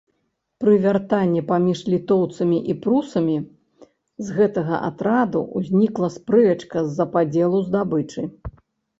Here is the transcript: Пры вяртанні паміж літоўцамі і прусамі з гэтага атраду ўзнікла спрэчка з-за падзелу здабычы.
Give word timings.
Пры 0.61 0.71
вяртанні 0.83 1.41
паміж 1.49 1.81
літоўцамі 1.93 2.57
і 2.73 2.75
прусамі 2.85 3.35
з 4.29 4.37
гэтага 4.37 4.79
атраду 4.87 5.39
ўзнікла 5.59 6.09
спрэчка 6.15 6.77
з-за 6.87 7.05
падзелу 7.17 7.59
здабычы. 7.67 8.21